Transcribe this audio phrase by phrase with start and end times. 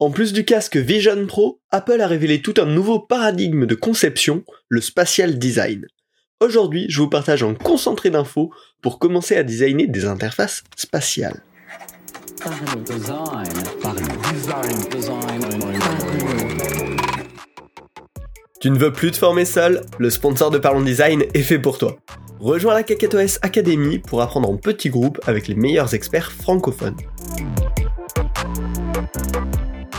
[0.00, 4.44] En plus du casque Vision Pro, Apple a révélé tout un nouveau paradigme de conception,
[4.68, 5.86] le spatial design.
[6.38, 11.42] Aujourd'hui, je vous partage un concentré d'infos pour commencer à designer des interfaces spatiales.
[18.60, 19.84] Tu ne veux plus te former seul?
[19.98, 21.98] Le sponsor de Parlons Design est fait pour toi.
[22.38, 26.94] Rejoins la KakaoS Academy pour apprendre en petit groupe avec les meilleurs experts francophones.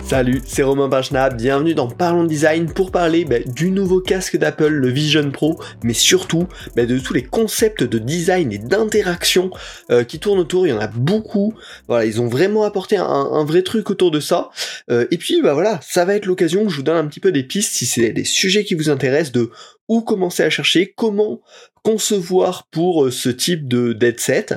[0.10, 4.70] Salut, c'est Romain Bachna, bienvenue dans Parlons Design pour parler bah, du nouveau casque d'Apple,
[4.70, 9.52] le Vision Pro, mais surtout bah, de tous les concepts de design et d'interaction
[9.92, 11.54] euh, qui tournent autour, il y en a beaucoup,
[11.88, 14.50] voilà, ils ont vraiment apporté un, vrai truc autour de ça,
[14.90, 17.20] euh, et puis bah voilà, ça va être l'occasion que je vous donne un petit
[17.20, 19.52] peu des pistes si c'est des sujets qui vous intéressent de
[19.90, 21.42] où commencer à chercher, comment
[21.84, 24.48] concevoir pour euh, ce type de deadset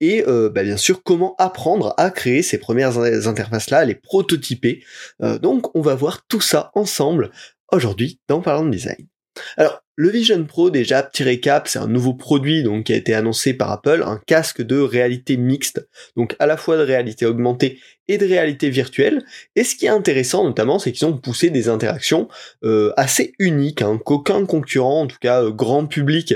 [0.00, 4.84] et euh, bah, bien sûr comment apprendre à créer ces premières interfaces là, les prototyper.
[5.22, 7.30] Euh, donc on va voir tout ça ensemble
[7.70, 9.06] aujourd'hui dans Parlant de Design.
[9.56, 13.12] Alors le Vision Pro, déjà, petit récap, c'est un nouveau produit donc qui a été
[13.12, 17.78] annoncé par Apple, un casque de réalité mixte, donc à la fois de réalité augmentée
[18.08, 19.22] et de réalité virtuelle.
[19.54, 22.28] Et ce qui est intéressant notamment, c'est qu'ils ont poussé des interactions
[22.64, 26.34] euh, assez uniques, hein, qu'aucun concurrent, en tout cas euh, grand public,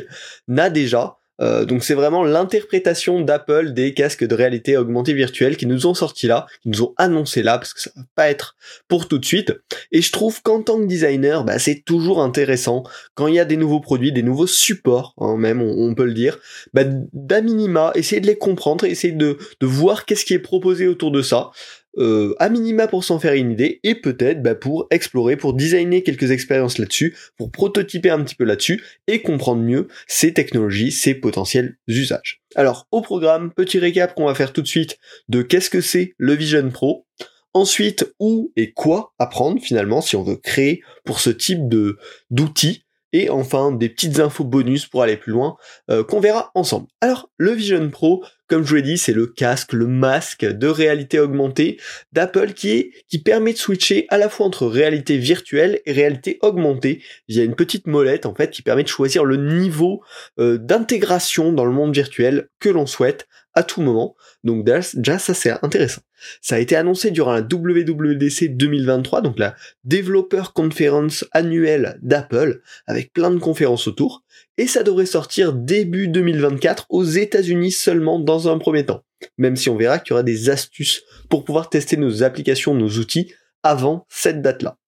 [0.48, 1.15] n'a déjà.
[1.40, 5.94] Euh, donc c'est vraiment l'interprétation d'Apple des casques de réalité augmentée virtuelle qui nous ont
[5.94, 8.56] sorti là, qui nous ont annoncé là, parce que ça va pas être
[8.88, 9.52] pour tout de suite.
[9.92, 13.44] Et je trouve qu'en tant que designer, bah, c'est toujours intéressant quand il y a
[13.44, 16.38] des nouveaux produits, des nouveaux supports, hein, même on, peut le dire,
[16.74, 20.86] bah, d'à minima, essayer de les comprendre, essayer de, de voir qu'est-ce qui est proposé
[20.86, 21.50] autour de ça.
[21.98, 26.02] Euh, à minima pour s'en faire une idée et peut-être bah, pour explorer, pour designer
[26.02, 31.14] quelques expériences là-dessus, pour prototyper un petit peu là-dessus et comprendre mieux ces technologies, ces
[31.14, 32.42] potentiels usages.
[32.54, 36.14] Alors au programme, petit récap qu'on va faire tout de suite de qu'est-ce que c'est
[36.18, 37.06] le Vision Pro.
[37.54, 41.96] Ensuite, où et quoi apprendre finalement si on veut créer pour ce type de
[42.30, 45.56] d'outils et enfin des petites infos bonus pour aller plus loin
[45.90, 46.86] euh, qu'on verra ensemble.
[47.00, 50.66] Alors le Vision Pro, comme je vous l'ai dit, c'est le casque, le masque de
[50.66, 51.78] réalité augmentée
[52.12, 57.02] d'Apple qui qui permet de switcher à la fois entre réalité virtuelle et réalité augmentée
[57.28, 60.02] via une petite molette en fait qui permet de choisir le niveau
[60.38, 64.14] euh, d'intégration dans le monde virtuel que l'on souhaite à tout moment.
[64.44, 66.02] Donc déjà ça c'est intéressant.
[66.40, 69.54] Ça a été annoncé durant la WWDC 2023, donc la
[69.84, 74.22] Developer Conference annuelle d'Apple, avec plein de conférences autour,
[74.58, 79.04] et ça devrait sortir début 2024 aux États-Unis seulement dans un premier temps.
[79.38, 82.90] Même si on verra qu'il y aura des astuces pour pouvoir tester nos applications, nos
[82.98, 84.78] outils avant cette date-là.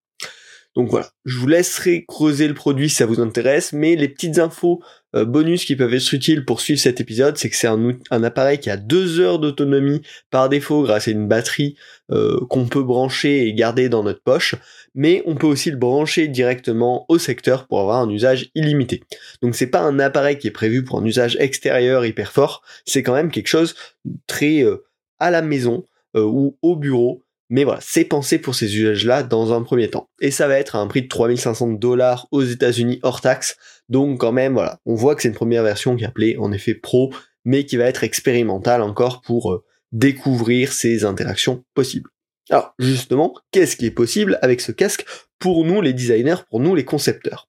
[0.75, 4.39] Donc voilà, je vous laisserai creuser le produit si ça vous intéresse, mais les petites
[4.39, 4.81] infos
[5.25, 8.59] bonus qui peuvent être utiles pour suivre cet épisode, c'est que c'est un, un, appareil
[8.59, 11.77] qui a deux heures d'autonomie par défaut grâce à une batterie
[12.11, 14.55] euh, qu'on peut brancher et garder dans notre poche,
[14.95, 19.03] mais on peut aussi le brancher directement au secteur pour avoir un usage illimité.
[19.43, 23.03] Donc c'est pas un appareil qui est prévu pour un usage extérieur hyper fort, c'est
[23.03, 23.75] quand même quelque chose
[24.27, 24.85] très euh,
[25.19, 29.63] à la maison ou au bureau mais voilà, c'est pensé pour ces usages-là dans un
[29.63, 30.11] premier temps.
[30.21, 33.57] Et ça va être à un prix de 3500 dollars aux États-Unis hors taxe.
[33.89, 36.53] Donc quand même, voilà, on voit que c'est une première version qui est appelée en
[36.53, 37.13] effet Pro,
[37.45, 42.11] mais qui va être expérimentale encore pour euh, découvrir ces interactions possibles.
[42.51, 45.07] Alors justement, qu'est-ce qui est possible avec ce casque
[45.39, 47.48] pour nous les designers, pour nous les concepteurs?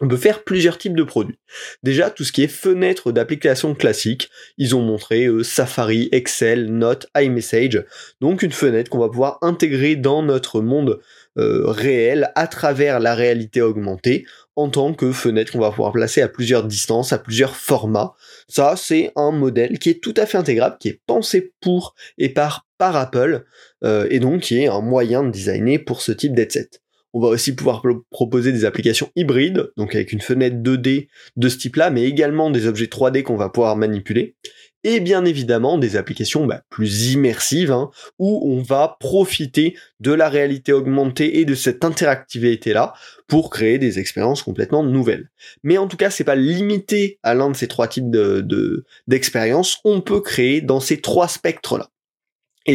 [0.00, 1.38] On peut faire plusieurs types de produits.
[1.82, 7.08] Déjà, tout ce qui est fenêtre d'application classique, ils ont montré euh, Safari, Excel, Note,
[7.16, 7.84] iMessage,
[8.20, 11.00] donc une fenêtre qu'on va pouvoir intégrer dans notre monde
[11.38, 14.26] euh, réel à travers la réalité augmentée
[14.56, 18.14] en tant que fenêtre qu'on va pouvoir placer à plusieurs distances, à plusieurs formats.
[18.48, 22.28] Ça, c'est un modèle qui est tout à fait intégrable, qui est pensé pour et
[22.28, 23.44] par par Apple,
[23.82, 26.70] euh, et donc qui est un moyen de designer pour ce type d'headset.
[27.14, 31.56] On va aussi pouvoir proposer des applications hybrides, donc avec une fenêtre 2D de ce
[31.56, 34.36] type-là, mais également des objets 3D qu'on va pouvoir manipuler.
[34.84, 40.28] Et bien évidemment des applications bah, plus immersives, hein, où on va profiter de la
[40.28, 42.94] réalité augmentée et de cette interactivité-là
[43.26, 45.30] pour créer des expériences complètement nouvelles.
[45.64, 49.78] Mais en tout cas, c'est pas limité à l'un de ces trois types de, d'expériences,
[49.84, 51.90] on peut créer dans ces trois spectres-là.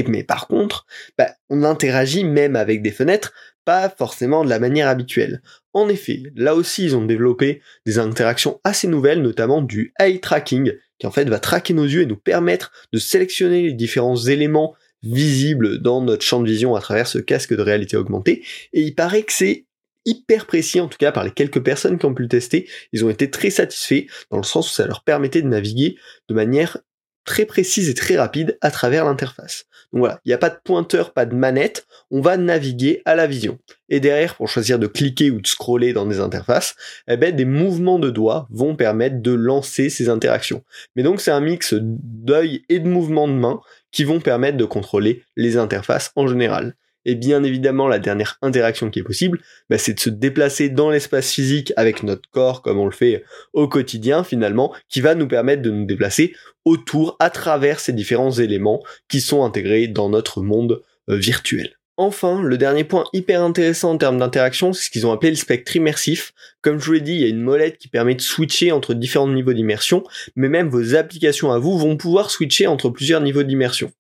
[0.07, 0.85] Mais par contre,
[1.17, 3.33] bah, on interagit même avec des fenêtres
[3.65, 5.41] pas forcément de la manière habituelle.
[5.73, 10.73] En effet, là aussi ils ont développé des interactions assez nouvelles, notamment du eye tracking,
[10.99, 14.75] qui en fait va traquer nos yeux et nous permettre de sélectionner les différents éléments
[15.01, 18.43] visibles dans notre champ de vision à travers ce casque de réalité augmentée.
[18.73, 19.65] Et il paraît que c'est
[20.05, 23.05] hyper précis, en tout cas par les quelques personnes qui ont pu le tester, ils
[23.05, 25.97] ont été très satisfaits, dans le sens où ça leur permettait de naviguer
[26.27, 26.77] de manière
[27.25, 29.65] très précise et très rapide à travers l'interface.
[29.91, 33.15] Donc voilà, il n'y a pas de pointeur, pas de manette, on va naviguer à
[33.15, 33.59] la vision.
[33.89, 36.75] Et derrière, pour choisir de cliquer ou de scroller dans des interfaces,
[37.07, 40.63] eh ben, des mouvements de doigts vont permettre de lancer ces interactions.
[40.95, 43.61] Mais donc c'est un mix d'œil et de mouvements de main
[43.91, 46.75] qui vont permettre de contrôler les interfaces en général.
[47.05, 49.39] Et bien évidemment, la dernière interaction qui est possible,
[49.69, 53.23] bah, c'est de se déplacer dans l'espace physique avec notre corps, comme on le fait
[53.53, 56.33] au quotidien finalement, qui va nous permettre de nous déplacer
[56.65, 61.77] autour, à travers ces différents éléments qui sont intégrés dans notre monde euh, virtuel.
[61.95, 65.37] Enfin, le dernier point hyper intéressant en termes d'interaction, c'est ce qu'ils ont appelé le
[65.37, 66.33] spectre immersif.
[66.63, 68.95] Comme je vous l'ai dit, il y a une molette qui permet de switcher entre
[68.95, 70.03] différents niveaux d'immersion,
[70.35, 73.91] mais même vos applications à vous vont pouvoir switcher entre plusieurs niveaux d'immersion.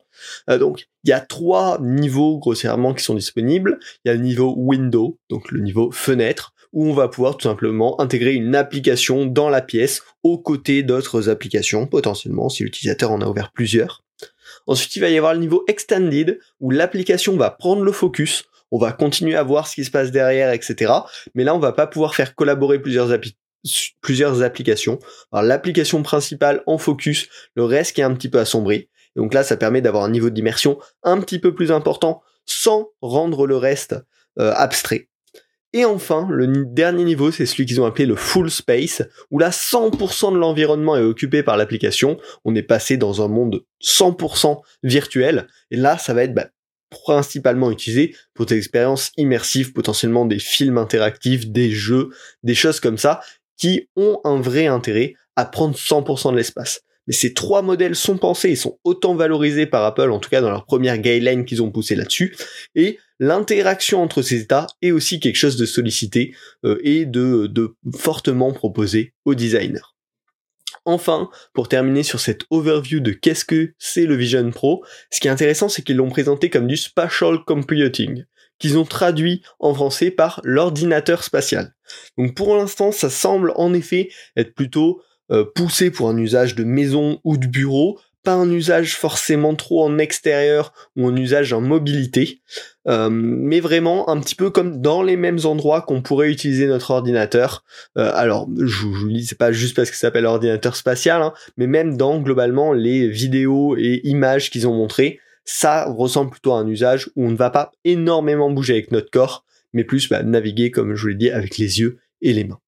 [0.49, 3.79] Euh, donc, il y a trois niveaux grossièrement qui sont disponibles.
[4.03, 7.47] Il y a le niveau window, donc le niveau fenêtre, où on va pouvoir tout
[7.47, 13.21] simplement intégrer une application dans la pièce aux côtés d'autres applications, potentiellement, si l'utilisateur en
[13.21, 14.03] a ouvert plusieurs.
[14.67, 18.79] Ensuite, il va y avoir le niveau extended, où l'application va prendre le focus, on
[18.79, 20.91] va continuer à voir ce qui se passe derrière, etc.
[21.35, 23.15] Mais là, on va pas pouvoir faire collaborer plusieurs,
[24.01, 24.99] plusieurs applications.
[25.31, 29.57] L'application principale en focus, le reste qui est un petit peu assombri donc là, ça
[29.57, 33.95] permet d'avoir un niveau d'immersion un petit peu plus important sans rendre le reste
[34.39, 35.09] euh, abstrait.
[35.75, 39.01] Et enfin, le dernier niveau, c'est celui qu'ils ont appelé le full space,
[39.31, 42.19] où là 100% de l'environnement est occupé par l'application.
[42.45, 45.47] On est passé dans un monde 100% virtuel.
[45.71, 46.49] Et là, ça va être bah,
[46.91, 52.09] principalement utilisé pour des expériences immersives, potentiellement des films interactifs, des jeux,
[52.43, 53.21] des choses comme ça,
[53.57, 58.17] qui ont un vrai intérêt à prendre 100% de l'espace mais ces trois modèles sont
[58.17, 61.61] pensés et sont autant valorisés par Apple, en tout cas dans leur première guideline qu'ils
[61.61, 62.35] ont poussé là-dessus,
[62.75, 66.35] et l'interaction entre ces états est aussi quelque chose de sollicité
[66.65, 69.81] euh, et de, de fortement proposé aux designers.
[70.85, 75.27] Enfin, pour terminer sur cette overview de qu'est-ce que c'est le Vision Pro, ce qui
[75.27, 78.25] est intéressant c'est qu'ils l'ont présenté comme du spatial computing
[78.59, 81.73] qu'ils ont traduit en français par l'ordinateur spatial.
[82.17, 85.01] Donc pour l'instant, ça semble en effet être plutôt
[85.55, 89.97] poussé pour un usage de maison ou de bureau, pas un usage forcément trop en
[89.97, 92.41] extérieur ou un usage en mobilité,
[92.87, 96.91] euh, mais vraiment un petit peu comme dans les mêmes endroits qu'on pourrait utiliser notre
[96.91, 97.63] ordinateur.
[97.97, 101.33] Euh, alors, je vous dis, c'est pas juste parce que ça s'appelle ordinateur spatial, hein,
[101.57, 106.59] mais même dans globalement les vidéos et images qu'ils ont montrées, ça ressemble plutôt à
[106.59, 109.43] un usage où on ne va pas énormément bouger avec notre corps,
[109.73, 112.62] mais plus bah, naviguer, comme je vous l'ai dit, avec les yeux et les mains.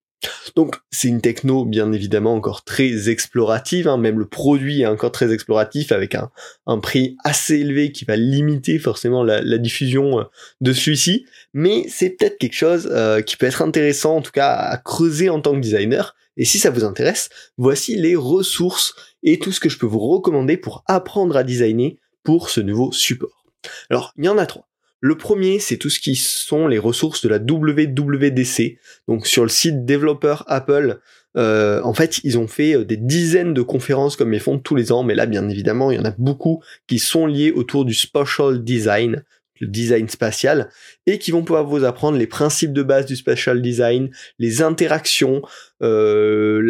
[0.55, 3.97] Donc c'est une techno bien évidemment encore très explorative, hein.
[3.97, 8.79] même le produit est encore très exploratif avec un, prix assez élevé qui va limiter
[8.79, 10.23] forcément la, diffusion euh,
[10.61, 14.53] de celui-ci, mais c'est peut-être quelque chose euh, qui peut être intéressant en tout cas
[14.53, 16.15] à creuser en tant que designer.
[16.37, 19.99] Et si ça vous intéresse, voici les ressources et tout ce que je peux vous
[19.99, 23.45] recommander pour apprendre à designer pour ce nouveau support.
[23.89, 24.67] Alors il y en a trois.
[25.01, 28.77] Le premier, c'est tout ce qui sont les ressources de la WWDC.
[29.07, 30.99] Donc sur le site développeur Apple,
[31.37, 34.75] euh, en fait, ils ont fait euh, des dizaines de conférences comme ils font tous
[34.75, 37.83] les ans, mais là, bien évidemment, il y en a beaucoup qui sont liées autour
[37.83, 39.23] du spatial design,
[39.59, 40.69] le design spatial,
[41.05, 44.09] et qui vont pouvoir vous apprendre les principes de base du spatial design,
[44.39, 45.41] les interactions,
[45.81, 46.61] euh,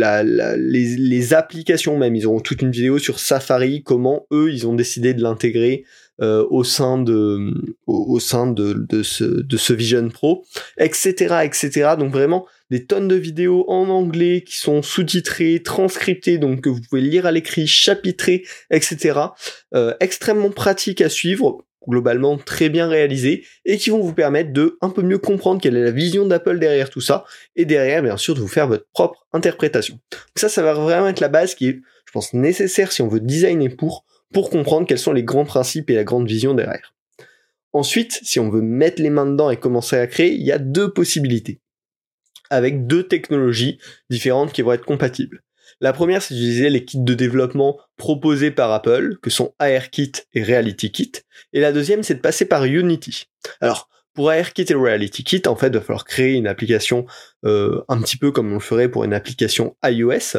[0.57, 2.15] les, les, applications même.
[2.15, 5.85] Ils ont toute une vidéo sur Safari, comment eux, ils ont décidé de l'intégrer
[6.21, 7.51] euh, au sein de
[7.87, 10.45] au, sein de, de, ce, de ce Vision Pro,
[10.77, 11.95] etc., etc.
[11.99, 16.79] Donc vraiment des tonnes de vidéos en anglais qui sont sous-titrées, transcriptées, donc que vous
[16.89, 19.19] pouvez lire à l'écrit, chapitrées, etc.
[19.73, 24.77] Euh, extrêmement pratique à suivre globalement très bien réalisées et qui vont vous permettre de
[24.81, 28.17] un peu mieux comprendre quelle est la vision d'Apple derrière tout ça et derrière bien
[28.17, 29.99] sûr de vous faire votre propre interprétation.
[30.35, 33.19] ça ça va vraiment être la base qui est je pense nécessaire si on veut
[33.19, 36.93] designer pour pour comprendre quels sont les grands principes et la grande vision derrière.
[37.73, 40.57] Ensuite, si on veut mettre les mains dedans et commencer à créer, il y a
[40.57, 41.59] deux possibilités,
[42.49, 43.79] avec deux technologies
[44.09, 45.41] différentes qui vont être compatibles.
[45.81, 50.43] La première, c'est d'utiliser les kits de développement proposés par Apple, que sont ARKit et
[50.43, 51.11] RealityKit.
[51.51, 53.25] Et la deuxième, c'est de passer par Unity.
[53.59, 57.05] Alors, pour ARKit et RealityKit, en fait, il va falloir créer une application
[57.45, 60.37] euh, un petit peu comme on le ferait pour une application iOS.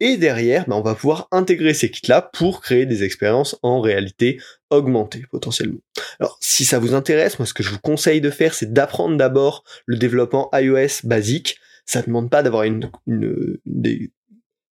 [0.00, 4.40] Et derrière, ben, on va pouvoir intégrer ces kits-là pour créer des expériences en réalité
[4.70, 5.80] augmentée potentiellement.
[6.18, 9.16] Alors, si ça vous intéresse, moi, ce que je vous conseille de faire, c'est d'apprendre
[9.16, 11.58] d'abord le développement iOS basique.
[11.84, 12.64] Ça ne demande pas d'avoir
[13.06, 14.10] des,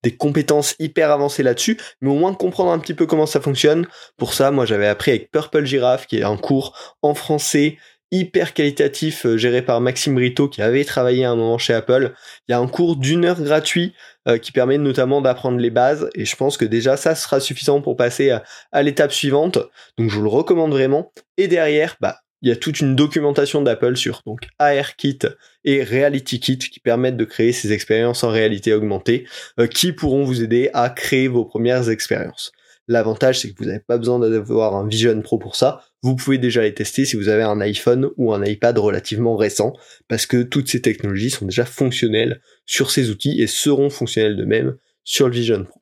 [0.03, 3.41] des compétences hyper avancées là-dessus, mais au moins de comprendre un petit peu comment ça
[3.41, 3.87] fonctionne.
[4.17, 7.77] Pour ça, moi j'avais appris avec Purple Giraffe, qui est un cours en français
[8.11, 12.13] hyper qualitatif euh, géré par Maxime Brito qui avait travaillé un moment chez Apple.
[12.47, 13.93] Il y a un cours d'une heure gratuit
[14.27, 17.81] euh, qui permet notamment d'apprendre les bases et je pense que déjà ça sera suffisant
[17.81, 18.31] pour passer
[18.71, 19.57] à, l'étape suivante.
[19.97, 21.11] Donc je vous le recommande vraiment.
[21.37, 25.19] Et derrière, bah il y a toute une documentation d'Apple sur donc ARKit
[25.63, 29.27] et RealityKit qui permettent de créer ces expériences en réalité augmentée
[29.59, 32.51] euh, qui pourront vous aider à créer vos premières expériences.
[32.87, 35.81] L'avantage, c'est que vous n'avez pas besoin d'avoir un Vision Pro pour ça.
[36.03, 39.73] Vous pouvez déjà les tester si vous avez un iPhone ou un iPad relativement récent,
[40.07, 44.45] parce que toutes ces technologies sont déjà fonctionnelles sur ces outils et seront fonctionnelles de
[44.45, 45.81] même sur le Vision Pro.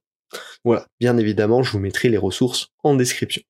[0.64, 3.44] Voilà, bien évidemment, je vous mettrai les ressources en description.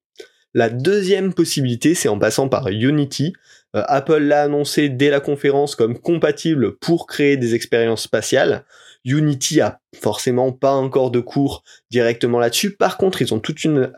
[0.54, 3.34] La deuxième possibilité, c'est en passant par Unity.
[3.76, 8.66] Euh, Apple l'a annoncé dès la conférence comme compatible pour créer des expériences spatiales.
[9.06, 12.76] Unity a forcément pas encore de cours directement là-dessus.
[12.76, 13.94] Par contre, ils ont toute une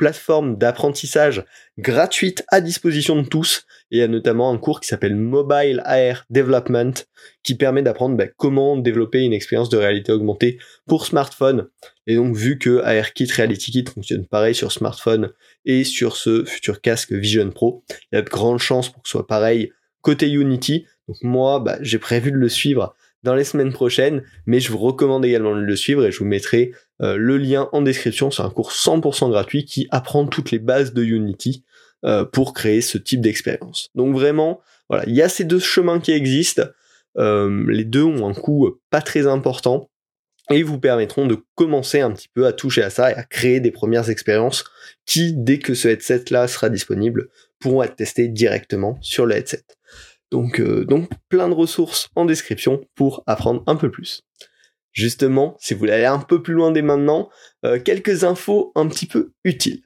[0.00, 1.44] plateforme d'apprentissage
[1.76, 3.66] gratuite à disposition de tous.
[3.90, 6.94] Et il y a notamment un cours qui s'appelle Mobile AR Development
[7.42, 11.68] qui permet d'apprendre bah, comment développer une expérience de réalité augmentée pour smartphone.
[12.06, 15.32] Et donc vu que ARKit RealityKit fonctionne pareil sur smartphone
[15.66, 19.08] et sur ce futur casque Vision Pro, il y a de grandes chances pour que
[19.08, 20.86] ce soit pareil côté Unity.
[21.08, 24.78] Donc moi, bah, j'ai prévu de le suivre dans les semaines prochaines, mais je vous
[24.78, 26.72] recommande également de le suivre et je vous mettrai
[27.02, 28.30] euh, le lien en description.
[28.30, 31.64] C'est un cours 100% gratuit qui apprend toutes les bases de Unity
[32.04, 33.90] euh, pour créer ce type d'expérience.
[33.94, 36.62] Donc vraiment, voilà, il y a ces deux chemins qui existent.
[37.18, 39.90] Euh, les deux ont un coût pas très important
[40.50, 43.60] et vous permettront de commencer un petit peu à toucher à ça et à créer
[43.60, 44.64] des premières expériences
[45.06, 47.28] qui, dès que ce headset-là sera disponible,
[47.60, 49.62] pourront être testées directement sur le headset.
[50.30, 54.22] Donc, euh, donc plein de ressources en description pour apprendre un peu plus.
[54.92, 57.30] Justement, si vous voulez aller un peu plus loin dès maintenant,
[57.64, 59.82] euh, quelques infos un petit peu utiles.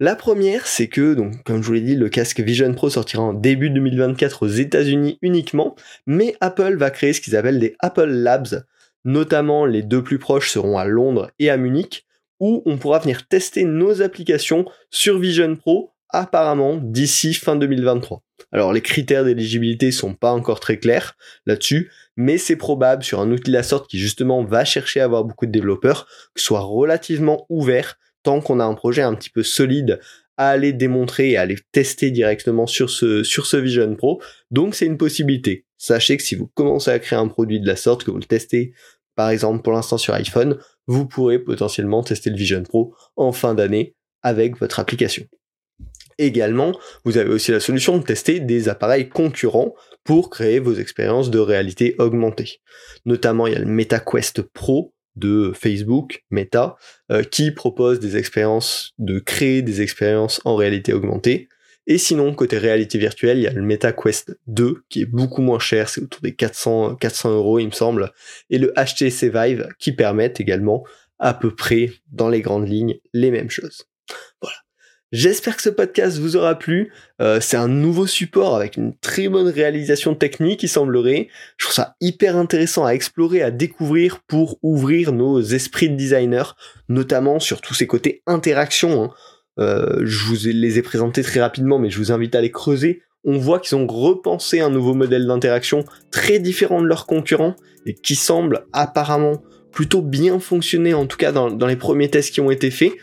[0.00, 3.32] La première, c'est que, comme je vous l'ai dit, le casque Vision Pro sortira en
[3.32, 8.64] début 2024 aux États-Unis uniquement, mais Apple va créer ce qu'ils appellent des Apple Labs.
[9.04, 12.06] Notamment, les deux plus proches seront à Londres et à Munich,
[12.40, 18.22] où on pourra venir tester nos applications sur Vision Pro apparemment d'ici fin 2023.
[18.52, 23.30] Alors les critères d'éligibilité sont pas encore très clairs là-dessus, mais c'est probable sur un
[23.30, 26.60] outil de la sorte qui justement va chercher à avoir beaucoup de développeurs, que soit
[26.60, 30.00] relativement ouvert tant qu'on a un projet un petit peu solide
[30.36, 34.20] à aller démontrer et à aller tester directement sur ce, sur ce Vision Pro.
[34.50, 35.64] Donc c'est une possibilité.
[35.78, 38.24] Sachez que si vous commencez à créer un produit de la sorte, que vous le
[38.24, 38.72] testez
[39.14, 43.54] par exemple pour l'instant sur iPhone, vous pourrez potentiellement tester le Vision Pro en fin
[43.54, 45.24] d'année avec votre application.
[46.18, 51.30] Également, vous avez aussi la solution de tester des appareils concurrents pour créer vos expériences
[51.30, 52.60] de réalité augmentée.
[53.04, 56.76] Notamment, il y a le MetaQuest Pro de Facebook, Meta,
[57.10, 61.48] euh, qui propose des expériences, de créer des expériences en réalité augmentée.
[61.86, 65.58] Et sinon, côté réalité virtuelle, il y a le MetaQuest 2 qui est beaucoup moins
[65.58, 68.12] cher, c'est autour des 400, 400 euros il me semble,
[68.48, 70.84] et le HTC Vive qui permettent également
[71.18, 73.84] à peu près dans les grandes lignes les mêmes choses.
[74.40, 74.63] Voilà.
[75.14, 76.90] J'espère que ce podcast vous aura plu.
[77.22, 81.28] Euh, c'est un nouveau support avec une très bonne réalisation technique, il semblerait.
[81.56, 86.56] Je trouve ça hyper intéressant à explorer, à découvrir pour ouvrir nos esprits de designer,
[86.88, 89.04] notamment sur tous ces côtés interaction.
[89.04, 89.10] Hein.
[89.60, 93.02] Euh, je vous les ai présentés très rapidement, mais je vous invite à les creuser.
[93.22, 97.54] On voit qu'ils ont repensé un nouveau modèle d'interaction très différent de leurs concurrents
[97.86, 102.34] et qui semble apparemment plutôt bien fonctionner, en tout cas dans, dans les premiers tests
[102.34, 102.94] qui ont été faits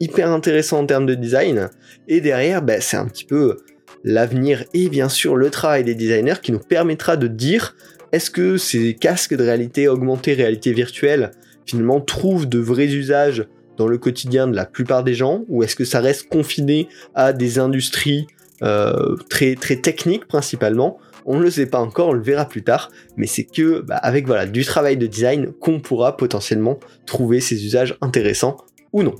[0.00, 1.70] hyper intéressant en termes de design.
[2.08, 3.56] Et derrière, ben, c'est un petit peu
[4.04, 7.74] l'avenir et bien sûr le travail des designers qui nous permettra de dire
[8.12, 11.32] est-ce que ces casques de réalité augmentée, réalité virtuelle,
[11.66, 13.46] finalement trouvent de vrais usages
[13.76, 15.44] dans le quotidien de la plupart des gens?
[15.48, 18.28] Ou est-ce que ça reste confiné à des industries
[18.62, 20.98] euh, très très techniques principalement?
[21.26, 23.96] On ne le sait pas encore, on le verra plus tard, mais c'est que bah,
[23.96, 28.58] avec voilà du travail de design qu'on pourra potentiellement trouver ces usages intéressants
[28.92, 29.14] ou non.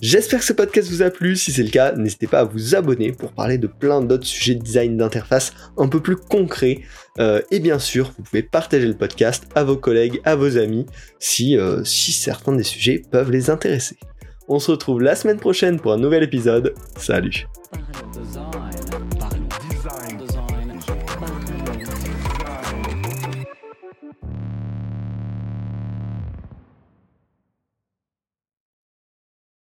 [0.00, 2.76] J'espère que ce podcast vous a plu, si c'est le cas, n'hésitez pas à vous
[2.76, 6.82] abonner pour parler de plein d'autres sujets de design d'interface un peu plus concrets.
[7.18, 10.86] Euh, et bien sûr, vous pouvez partager le podcast à vos collègues, à vos amis,
[11.18, 13.96] si, euh, si certains des sujets peuvent les intéresser.
[14.46, 16.74] On se retrouve la semaine prochaine pour un nouvel épisode.
[16.96, 17.46] Salut